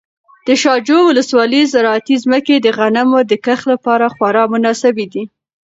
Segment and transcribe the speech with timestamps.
[0.47, 5.23] د شاجوی ولسوالۍ زراعتي ځمکې د غنمو د کښت لپاره خورا مناسبې دي.